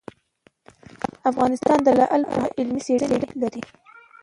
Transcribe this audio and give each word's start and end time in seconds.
افغانستان 1.31 1.77
د 1.83 1.87
لعل 1.99 2.21
په 2.29 2.33
اړه 2.37 2.49
علمي 2.57 2.81
څېړنې 2.85 3.17
لري. 3.41 3.61